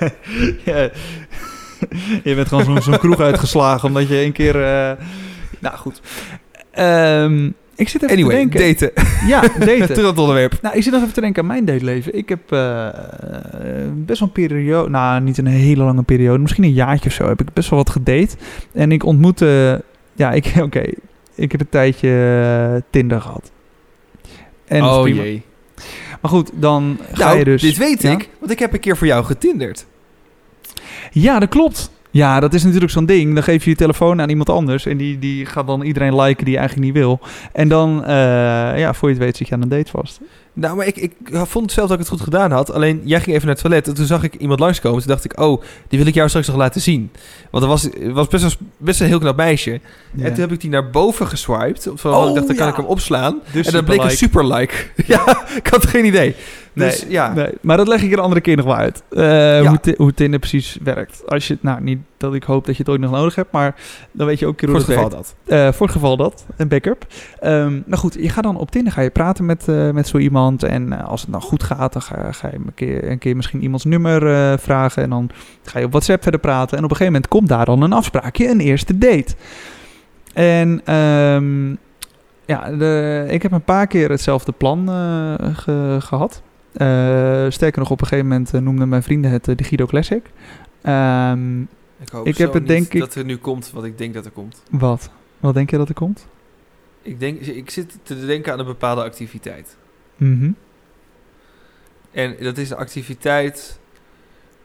[0.64, 0.90] ja.
[2.24, 4.62] Je bent gewoon zo'n zo'n kroeg uitgeslagen omdat je een keer...
[4.64, 5.04] eh,
[5.60, 6.00] Nou, goed.
[6.70, 8.90] Ehm, Ik zit even Anyway, te denken.
[8.90, 9.26] daten.
[9.28, 9.86] Ja, daten.
[9.94, 10.58] Terug het onderwerp.
[10.62, 12.14] Nou, ik zit nog even te denken aan mijn dateleven.
[12.16, 12.94] Ik heb eh, eh,
[13.94, 17.28] best wel een periode, nou niet een hele lange periode, misschien een jaartje of zo,
[17.28, 18.36] heb ik best wel wat gedate.
[18.72, 19.82] En ik ontmoette,
[20.14, 20.82] ja, ik, oké,
[21.34, 22.08] ik heb een tijdje
[22.74, 23.50] eh, Tinder gehad.
[24.64, 25.42] En oh jee.
[26.20, 27.62] Maar goed, dan ga Nou, je dus...
[27.62, 28.10] dit weet Ja?
[28.12, 29.86] ik, want ik heb een keer voor jou getinderd.
[31.12, 31.90] Ja, dat klopt.
[32.10, 33.34] Ja, dat is natuurlijk zo'n ding.
[33.34, 36.44] Dan geef je je telefoon aan iemand anders en die, die gaat dan iedereen liken
[36.44, 37.20] die je eigenlijk niet wil.
[37.52, 40.20] En dan, eh, ja, voor je het weet zit je aan een date vast.
[40.60, 42.72] Nou, maar ik, ik vond zelf dat ik het goed gedaan had.
[42.72, 44.98] Alleen, jij ging even naar het toilet en toen zag ik iemand langskomen.
[44.98, 47.10] Toen dacht ik, oh, die wil ik jou straks nog laten zien.
[47.50, 49.80] Want er was, het was best, een heel knap meisje.
[50.18, 51.88] En toen heb ik die naar boven geswiped.
[51.94, 52.70] Van, Oh, ik dacht, dan kan ja.
[52.70, 53.40] ik hem opslaan.
[53.52, 54.74] Dus en dat bleek een super like.
[55.06, 56.34] ja, ik had geen idee.
[56.72, 59.02] Dus Nee, ja, Nee, maar dat leg ik een andere keer nog wel uit.
[59.68, 61.22] Hoe, Ti- hoe Tinder precies werkt.
[61.26, 63.74] Als je, nou, niet dat ik hoop dat je het ooit nog nodig hebt, maar
[64.12, 65.34] dan weet je ook keer voor hoe het het geval dat.
[65.46, 67.06] Eh, voor het geval dat, een backup.
[67.40, 70.18] Ehm maar goed, je gaat dan op Tinder ga je praten met, eh, met zo
[70.18, 70.62] iemand.
[70.62, 73.36] En eh, als het nou goed gaat, dan ga, ga je een keer, een keer
[73.36, 75.02] misschien iemands nummer vragen.
[75.02, 75.30] En dan
[75.62, 76.78] ga je op WhatsApp verder praten.
[76.78, 79.34] En op een gegeven moment komt daar dan een afspraakje, een eerste date.
[80.34, 81.70] En ehm,
[82.46, 86.42] ja, de, ik heb een paar keer hetzelfde plan eh, ge- gehad.
[86.72, 90.22] Eh, sterker nog, op een gegeven moment noemden mijn vrienden het eh, de Guido Classic.
[90.82, 91.40] Ehm,
[92.00, 94.24] Ik hoop Ik heb het denk ik- dat er nu komt wat ik denk dat
[94.24, 94.62] er komt.
[94.70, 95.10] wat?
[95.40, 96.26] Wat denk je dat er komt?
[97.02, 99.76] Ik, denk, ik zit te denken aan een bepaalde activiteit.
[100.16, 100.50] Mhm.
[102.10, 103.78] En dat is een activiteit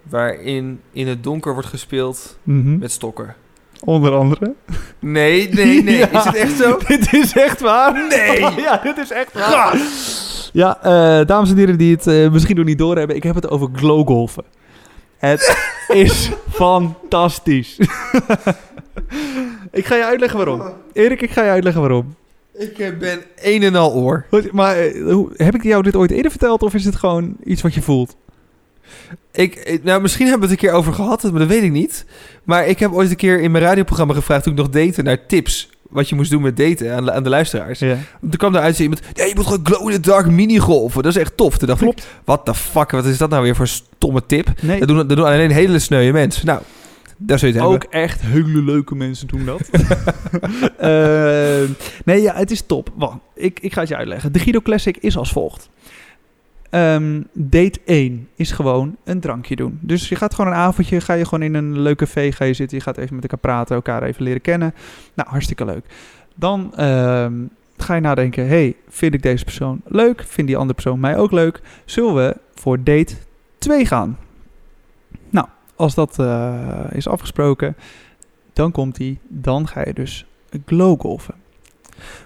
[0.04, 2.78] waarin in het donker wordt gespeeld Mhm.
[2.78, 3.36] met stokken.
[3.84, 4.54] Onder andere.
[5.00, 5.98] Nee, nee, nee.
[5.98, 6.10] Ja.
[6.20, 6.78] Is het echt zo?
[6.88, 8.08] dit is echt waar.
[8.08, 8.40] Nee.
[8.66, 9.78] ja, dit is echt waar.
[10.54, 13.16] Ja, eh, dames en heren die het eh, misschien nog niet doorhebben.
[13.16, 14.44] Ik heb het over glowgolfen.
[15.24, 15.58] Het
[15.88, 17.78] is fantastisch.
[19.72, 20.74] ik ga je uitleggen waarom.
[20.94, 22.16] Erik, ik ga je uitleggen waarom.
[22.54, 24.26] Ik eh, ben een en al oor.
[24.52, 27.74] Maar eh, heb ik jou dit ooit eerder verteld of is het gewoon iets wat
[27.74, 28.16] je voelt?
[29.32, 31.72] Ik, eh, nou, misschien hebben we het een keer over gehad, maar dat weet ik
[31.72, 32.06] niet.
[32.44, 35.26] Maar ik heb ooit een keer in mijn radioprogramma gevraagd toen ik nog date naar
[35.26, 35.70] tips.
[35.94, 37.80] Wat je moest doen met daten aan de, aan de luisteraars.
[37.80, 37.98] Ja.
[38.22, 41.04] Toen kwam eruit iemand, ja, je moet gewoon glow in the dark minigolven.
[41.04, 41.58] Dat is echt tof.
[41.58, 42.00] Toen dacht Klopt.
[42.00, 44.48] ik, wat de fuck, wat is dat nou weer voor stomme tip?
[44.62, 46.46] Nee, Dat doen, dat doen alleen hele sneuwe mensen.
[46.46, 46.62] Nou,
[47.18, 47.92] daar zul je het ook hebben.
[48.02, 49.62] echt hele leuke mensen doen dat.
[50.78, 50.90] Eh,
[52.06, 52.90] nee, ja, het is top.
[52.96, 54.32] Wacht, ik, ik ga het je uitleggen.
[54.34, 55.70] De Guido Classic is als volgt.
[56.74, 59.80] Ehm, date 1 is gewoon een drankje doen.
[59.82, 62.78] Dus je gaat gewoon een avondje, ga je gewoon in een leuke je zitten.
[62.78, 64.74] Je gaat even met elkaar praten, elkaar even leren kennen.
[65.14, 65.86] Nou, hartstikke leuk.
[66.36, 67.34] Dan ehm,
[67.78, 70.24] ga je nadenken, hey, vind ik deze persoon leuk?
[70.28, 71.62] Vindt die andere persoon mij ook leuk?
[71.86, 73.16] Zullen we voor date
[73.58, 74.18] 2 gaan?
[75.30, 77.76] Nou, als dat eh, is afgesproken,
[78.54, 79.20] dan komt die.
[79.28, 80.26] Dan ga je dus
[80.66, 81.36] glowgolfen.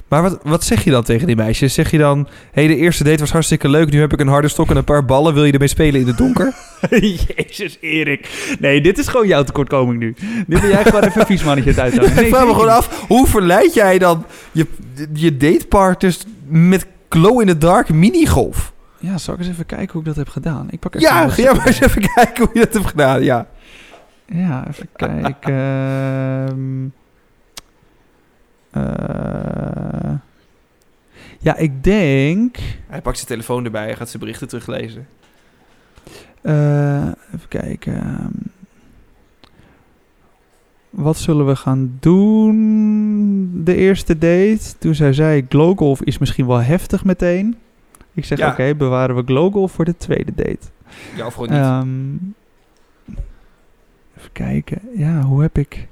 [0.08, 1.73] Maar wat, wat zeg je dan tegen die meisjes?
[1.73, 3.91] Zeg je dan, hé, hey, de eerste date was hartstikke leuk.
[3.91, 5.34] Nu heb ik een harde stok en een paar ballen.
[5.34, 6.54] Wil je ermee spelen in het donker?
[7.36, 8.56] Jezus, Erik.
[8.60, 10.15] Nee, dit is gewoon jouw tekortkoming nu.
[10.47, 12.15] Dit ben jij gewoon even een vies mannetje het uithangen.
[12.15, 14.67] Nee, ik vraag me gewoon af, hoe verleid jij dan je,
[15.13, 18.73] je datepartners met glow in the dark minigolf?
[19.00, 20.67] Ja, zal ik eens even kijken hoe ik dat heb gedaan?
[20.69, 23.23] Ik pak even Ja, ga jij maar eens even kijken hoe je dat hebt gedaan.
[23.23, 23.47] Ja.
[24.26, 26.93] Ja, even kijken.
[28.71, 30.13] Eh,
[31.39, 32.58] ja, ik denk...
[32.88, 35.08] Hij pakt zijn telefoon erbij, hij gaat zijn berichten teruglezen.
[36.41, 38.30] eh, even kijken.
[40.89, 43.63] wat zullen we gaan doen?
[43.63, 44.77] De eerste date.
[44.80, 47.56] Toen zij zei, glowgolf is misschien wel heftig meteen.
[48.13, 48.51] Ik zeg, Ja.
[48.51, 50.60] oké, bewaren we glowgolf voor de tweede date.
[51.15, 51.60] Ja, of gewoon niet.
[51.60, 52.13] Ehm,
[54.17, 54.82] even kijken.
[54.95, 55.88] Ja, hoe heb ik...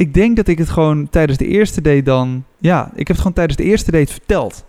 [0.00, 2.44] Ik denk dat ik het gewoon tijdens de eerste date dan...
[2.58, 4.64] Ja, ik heb het gewoon tijdens de eerste date verteld.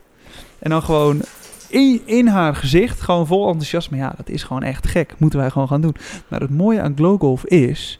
[0.60, 1.22] En dan gewoon
[1.68, 3.98] in, in haar gezicht, gewoon vol enthousiasme.
[3.98, 5.14] Ja, dat is gewoon echt gek.
[5.18, 5.96] Moeten wij gewoon gaan doen.
[6.28, 8.00] Maar het mooie aan glowgolf is...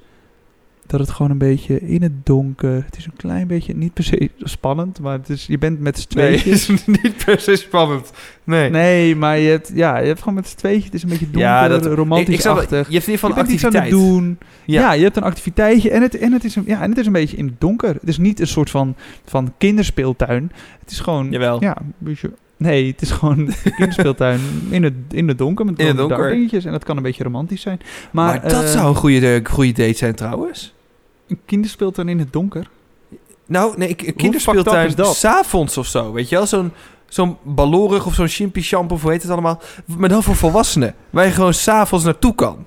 [0.92, 2.84] Dat het gewoon een beetje in het donker...
[2.86, 5.00] Het is een klein beetje, niet per se spannend...
[5.00, 6.70] Maar het is, je bent met z'n nee, tweetjes.
[6.70, 8.12] is niet per se spannend.
[8.44, 8.70] Nee.
[8.70, 10.86] Nee, maar je hebt, ja, je hebt gewoon met z'n tweetjes...
[10.86, 12.70] Het is een beetje donker, Ja, dat- ik, romantisch ik snap het.
[12.70, 13.90] Je hebt in ieder geval je een aan het activiteit.
[13.92, 14.38] doen.
[14.66, 14.82] Ja.
[14.82, 14.94] Ja.
[14.94, 17.12] je hebt een activiteitje en het, en, het is een, ja, en het is een
[17.12, 17.94] beetje in het donker.
[17.94, 20.52] Het is niet een soort van, van kinderspeeltuin.
[20.80, 21.32] Het is gewoon...
[21.32, 21.62] Jawel.
[21.62, 25.66] Ja, een beetje, nee, het is gewoon kinderspeeltuin in het, in het donker.
[25.66, 26.30] Met In het donker.
[26.30, 27.80] dingetjes en dat kan een beetje romantisch zijn.
[28.12, 30.74] Maar, Maar, dat eh, zou een goede, goede date zijn trouwens.
[31.32, 32.70] Een kinderspeeltuin in het donker?
[33.46, 36.46] Nou, nee, een kinderspeeltuin s'avonds of zo, weet je wel?
[36.46, 36.72] Zo'n
[37.08, 39.62] zo'n ballorig of zo'n chimpy shampoo, of hoe heet het allemaal?
[39.98, 42.66] Maar dan voor volwassenen, waar je gewoon s'avonds naartoe kan.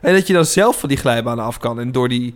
[0.00, 2.34] En dat je dan zelf van die glijbanen af kan en door die,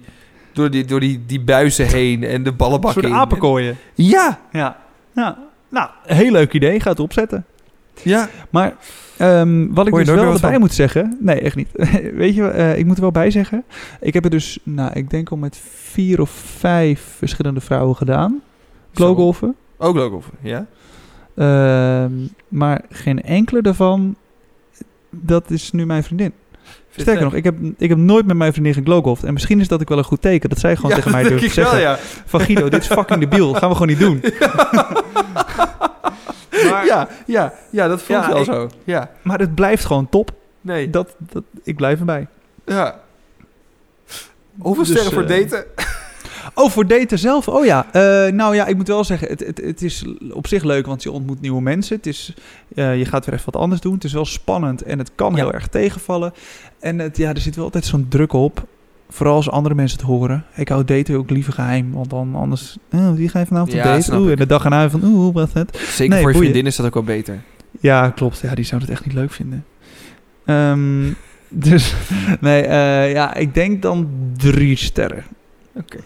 [0.52, 3.22] door die, door die, die buizen heen en de Een ballenbakken soort heen.
[3.22, 3.76] apenkooien.
[3.94, 4.82] Ja, Ja.
[5.14, 5.38] Ja,
[5.68, 6.80] nou, heel leuk idee.
[6.80, 7.44] Ga het opzetten.
[8.02, 8.28] Ja.
[8.50, 8.74] Maar
[9.16, 10.60] ehm, wat ik dus wel erbij van?
[10.60, 11.16] moet zeggen...
[11.20, 11.68] Nee, echt niet.
[12.14, 13.64] Weet je, eh, ik moet er wel bij zeggen.
[14.00, 18.42] Ik heb er dus, nou, ik denk al met vier of vijf verschillende vrouwen gedaan.
[18.94, 19.54] Glowgolfen.
[19.78, 20.66] Ook leuk of ja?
[21.36, 22.12] Ehm,
[22.48, 24.16] maar geen enkele daarvan,
[25.10, 26.32] dat is nu mijn vriendin.
[26.96, 29.24] Sterker nog, ik heb, ik heb nooit met mijn vriendin geglowgolfd.
[29.24, 30.48] En misschien is dat ook wel een goed teken.
[30.48, 31.80] Dat zij gewoon Ja, tegen mij durft ik wel, zeggen.
[31.80, 31.98] ja.
[32.26, 33.54] Van Guido, dit is fucking debiel.
[33.54, 34.20] Gaan we gewoon niet doen.
[36.70, 38.68] maar, ja, ja, ja, dat voelt Ja, wel ik- zo.
[38.84, 40.32] Ja, maar het blijft gewoon top.
[40.60, 40.90] nee.
[40.90, 42.26] Dat, dat, ik blijf erbij.
[42.66, 43.00] ja.
[44.58, 45.64] Hoeveel Dus, sterren voor eh, daten?
[46.54, 47.48] Oh, voor daten zelf?
[47.48, 47.86] Oh ja.
[47.92, 51.02] Eh, nou ja, ik moet wel zeggen, het, het, het is op zich leuk, want
[51.02, 51.96] je ontmoet nieuwe mensen.
[51.96, 52.34] Het is,
[52.74, 53.94] eh, je gaat weer even wat anders doen.
[53.94, 55.36] Het is wel spannend en het kan Ja.
[55.36, 56.32] heel erg tegenvallen.
[56.80, 58.64] En het, ja, er zit wel altijd zo'n druk op.
[59.14, 60.44] Vooral als andere mensen het horen.
[60.54, 62.76] Ik hou daten ook liever geheim, want dan anders...
[62.92, 64.02] Oh, wie ga je vanavond op Ja, date?
[64.02, 64.32] snap Oeh, ik.
[64.32, 65.04] en de dag erna van...
[65.04, 65.78] Oeh, hoe was het?
[65.78, 66.38] Zeker nee, voor je boeien.
[66.50, 67.42] vriendin is dat ook wel beter.
[67.80, 68.40] Ja, klopt.
[68.40, 69.64] Ja, die zou het echt niet leuk vinden.
[70.44, 71.12] Ehm,
[71.68, 71.94] dus,
[72.40, 75.24] nee, eh, ja, ik denk dan drie sterren.
[75.74, 75.98] Oké.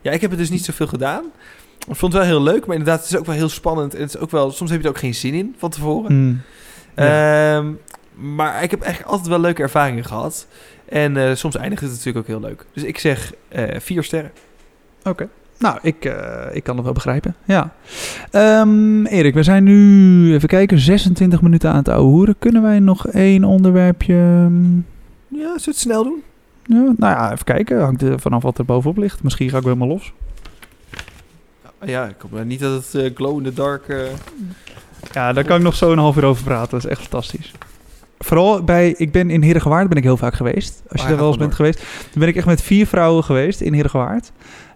[0.00, 1.24] Ja, ik heb het dus niet zoveel gedaan.
[1.88, 3.94] Ik vond het wel heel leuk, maar inderdaad, het is ook wel heel spannend.
[3.94, 6.12] En het is ook wel, soms heb je er ook geen zin in van tevoren.
[6.20, 6.40] Mm.
[6.96, 7.56] Ja.
[7.56, 7.66] Ehm,
[8.34, 10.46] maar ik heb eigenlijk altijd wel leuke ervaringen gehad.
[10.90, 12.64] En eh, soms eindigt het natuurlijk ook heel leuk.
[12.72, 14.30] Dus ik zeg eh, vier sterren.
[15.04, 15.28] Oké.
[15.58, 17.34] Nou, ik, eh, ik kan het wel begrijpen.
[17.44, 17.72] Ja.
[18.30, 22.34] Ehm, Erik, we zijn nu, even kijken, 26 minuten aan het ouwe hoeren.
[22.38, 24.14] Kunnen wij nog één onderwerpje...
[24.14, 24.80] ehm, Ja,
[25.28, 26.22] zullen we het snel doen?
[26.64, 27.80] Ja, nou ja, even kijken.
[27.80, 29.22] Hangt er vanaf wat er bovenop ligt.
[29.22, 30.12] Misschien ga ik wel helemaal los.
[31.84, 33.88] Ja, ik hoop maar niet dat het glow in the dark...
[33.88, 33.98] eh,
[35.12, 36.70] Ja, daar kan ik nog zo een half uur over praten.
[36.70, 37.52] Dat is echt fantastisch.
[38.30, 40.82] Vooral bij, ik ben in Heergewaard ben ik heel vaak geweest.
[40.88, 41.78] Als je hij daar wel eens bent geweest.
[41.78, 44.32] Dan ben ik echt met vier vrouwen geweest in Heergewaard.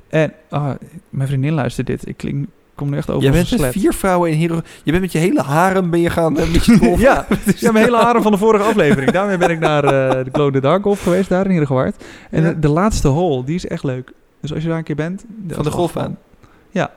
[0.08, 0.70] En ah,
[1.08, 2.08] mijn vriendin luistert dit.
[2.08, 4.60] Ik klink, kom nu echt over als bent een met vier vrouwen in Hero...
[4.82, 6.98] Je bent met je hele harem ben je gaan uh, golfen.
[7.08, 9.10] Ja, ja, mijn hele haren van de vorige aflevering.
[9.10, 12.04] Daarmee ben ik naar eh, de Glow in the Dark Golf geweest, daar in Heergewaard.
[12.30, 12.48] En Ja.
[12.48, 14.12] de, de laatste hole, die is echt leuk.
[14.40, 15.24] Dus als je daar een keer bent...
[15.48, 16.18] Van de golfbaan.
[16.70, 16.90] Ja.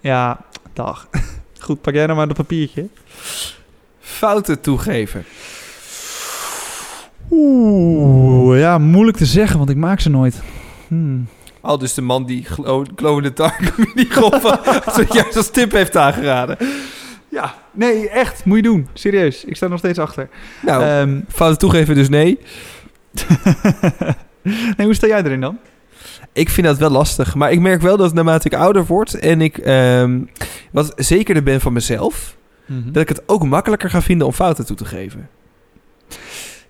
[0.00, 0.40] Ja,
[0.72, 1.08] dag.
[1.60, 2.88] Goed, pak jij nou maar dat papiertje.
[4.00, 5.24] Fouten toegeven.
[7.30, 10.42] Oeh, ja, moeilijk te zeggen, want ik maak ze nooit.
[10.88, 11.26] Hmm.
[11.60, 14.08] Al dus de man die glow, glow in the dark die
[15.12, 16.56] juist als tip heeft aangeraden.
[17.28, 18.88] Ja, nee, echt, moet je doen.
[18.92, 20.28] Serieus, ik sta nog steeds achter.
[20.62, 22.38] Nou, Ehm, fouten toegeven dus nee.
[24.76, 25.58] nee, hoe sta jij erin dan?
[26.32, 27.34] Ik vind dat wel lastig.
[27.34, 30.20] Maar ik merk wel dat naarmate ik ouder word en ik ehm,
[30.72, 34.76] wat zekerder ben van mezelf, dat ik het ook makkelijker ga vinden om fouten toe
[34.76, 35.28] te geven.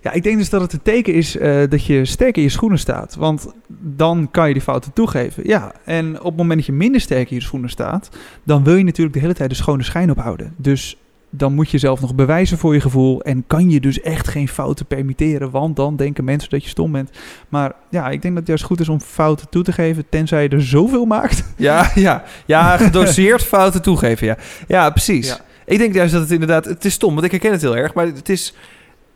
[0.01, 2.49] Ja, ik denk dus dat het een teken is eh, dat je sterk in je
[2.49, 3.15] schoenen staat.
[3.15, 5.47] Want dan kan je die fouten toegeven.
[5.47, 8.09] Ja, en op het moment dat je minder sterk in je schoenen staat,
[8.43, 10.53] dan wil je natuurlijk de hele tijd de schone schijn ophouden.
[10.57, 10.97] Dus
[11.29, 13.21] dan moet je zelf nog bewijzen voor je gevoel.
[13.21, 15.51] En kan je dus echt geen fouten permitteren.
[15.51, 17.09] Want dan denken mensen dat je stom bent.
[17.49, 20.05] Maar ja, ik denk dat het juist goed is om fouten toe te geven.
[20.09, 21.43] Tenzij je er zoveel maakt.
[21.55, 24.27] Ja, ja, ja, gedoseerd fouten toegeven.
[24.27, 24.37] Ja,
[24.67, 25.27] ja precies.
[25.27, 25.39] Ja.
[25.65, 27.93] Ik denk juist dat het inderdaad, het is stom, want ik herken het heel erg,
[27.93, 28.53] maar het is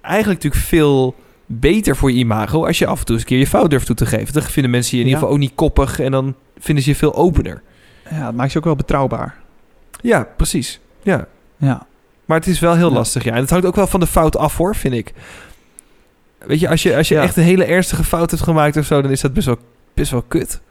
[0.05, 1.15] eigenlijk natuurlijk veel
[1.45, 3.85] beter voor je imago als je af en toe eens een keer je fout durft
[3.85, 4.33] toe te geven.
[4.33, 5.13] Dan vinden mensen je in Ja.
[5.15, 7.61] ieder geval ook niet koppig en dan vinden ze je veel opener.
[8.09, 9.35] Ja, het maakt je ook wel betrouwbaar.
[10.01, 10.79] Ja, precies.
[11.01, 11.27] Ja.
[11.57, 11.85] Ja.
[12.25, 12.93] Maar het is wel heel Ja.
[12.95, 13.33] lastig, ja.
[13.33, 15.13] En het hangt ook wel van de fout af, hoor, vind ik.
[16.39, 17.21] Weet je, als je, als je Ja.
[17.21, 19.57] echt een hele ernstige fout hebt gemaakt of zo, dan is dat best wel,
[19.93, 20.61] best wel kut.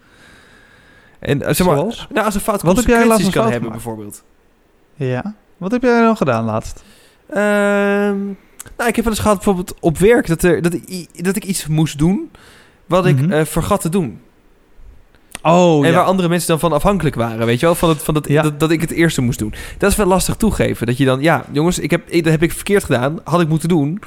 [1.18, 2.06] En eh, zeg maar, Zoals?
[2.12, 3.84] nou, als een fout Wat heb jij laatst kan fout hebben, gemaakt?
[3.84, 4.24] bijvoorbeeld.
[4.94, 5.34] Ja.
[5.56, 6.82] Wat heb jij dan gedaan laatst?
[7.30, 8.16] Ehm,
[8.76, 11.44] nou, ik heb wel eens gehad bijvoorbeeld op werk dat, er, dat, ik, dat ik
[11.44, 12.30] iets moest doen
[12.86, 13.32] wat ik Mhm.
[13.32, 14.20] eh, vergat te doen.
[15.42, 15.96] Oh, en ja.
[15.96, 17.74] waar andere mensen dan van afhankelijk waren, weet je wel?
[17.74, 18.42] Van, het, van Ja.
[18.42, 19.54] dat, dat ik het eerste moest doen.
[19.78, 20.86] Dat is wel lastig toegeven.
[20.86, 23.20] Dat je dan, ja, jongens, ik heb, dat heb ik verkeerd gedaan.
[23.24, 24.02] Had ik moeten doen.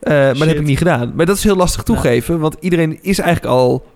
[0.00, 1.12] Eh, maar dat heb ik niet gedaan.
[1.14, 3.86] Maar dat is heel lastig toegeven, want iedereen is eigenlijk al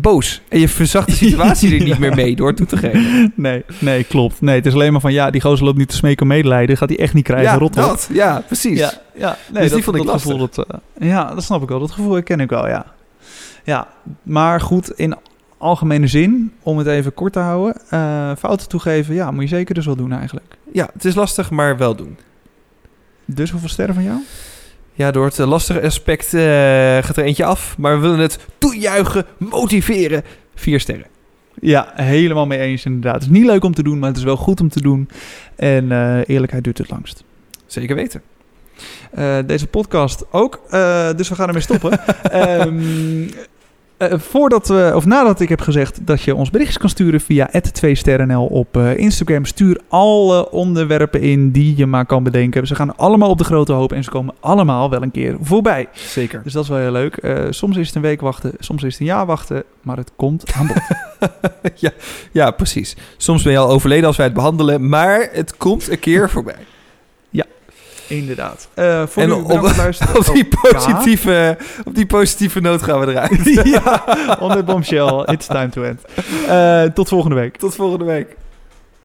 [0.00, 0.42] boos.
[0.48, 3.32] En je verzacht de situatie er niet meer mee door toe te geven.
[3.36, 4.40] Nee, nee, klopt.
[4.40, 6.76] Nee, het is alleen maar van, ja, die gozer loopt niet te smeken om medelijden.
[6.76, 8.08] Gaat hij echt niet krijgen, ja, rot dat.
[8.12, 8.78] Ja, precies.
[8.78, 9.26] Ja, ja.
[9.28, 11.78] Nee, Dus dat, die vond ik dat gevoel, dat, eh, ja, dat snap ik wel.
[11.78, 12.86] Dat gevoel ken ik wel, ja.
[13.64, 13.88] Ja,
[14.22, 15.16] maar goed, in
[15.58, 19.74] algemene zin, om het even kort te houden, eh, fouten toegeven, ja, moet je zeker
[19.74, 20.56] dus wel doen eigenlijk.
[20.72, 22.16] ja, het is lastig, maar wel doen.
[23.24, 24.18] Dus hoeveel sterren van jou?
[24.96, 26.40] Ja, door het eh, lastige aspect eh,
[27.02, 27.78] gaat er eentje af.
[27.78, 30.22] Maar we willen het toejuichen, motiveren.
[30.54, 31.06] Vier sterren.
[31.60, 33.14] Ja, helemaal mee eens inderdaad.
[33.14, 35.08] Het is niet leuk om te doen, maar het is wel goed om te doen.
[35.56, 37.24] En eh, eerlijkheid duurt het langst.
[37.66, 38.22] Zeker weten.
[39.46, 40.60] Deze podcast ook,
[41.16, 41.98] dus we gaan ermee stoppen.
[42.30, 43.28] Ehm,
[43.96, 47.50] Eh, voordat we, of nadat ik heb gezegd dat je ons berichtjes kan sturen via
[47.72, 52.66] 2sterrenl op eh, Instagram, stuur alle onderwerpen in die je maar kan bedenken.
[52.66, 55.88] Ze gaan allemaal op de grote hoop en ze komen allemaal wel een keer voorbij.
[55.92, 56.42] Zeker.
[56.42, 57.16] Dus dat is wel heel leuk.
[57.16, 60.12] Eh, soms is het een week wachten, soms is het een jaar wachten, maar het
[60.16, 60.82] komt aan bod.
[61.74, 61.90] ja,
[62.32, 62.96] ja, precies.
[63.16, 66.66] Soms ben je al overleden als wij het behandelen, maar het komt een keer voorbij.
[68.08, 68.68] Inderdaad.
[68.74, 69.50] Uh, voor en op,
[70.18, 73.60] op, die positieve, op die positieve noot gaan we eruit.
[73.82, 74.04] ja,
[74.40, 75.22] on the bombshell.
[75.26, 76.00] It's time to end.
[76.48, 77.56] Eh, tot volgende week.
[77.56, 78.36] Tot volgende week.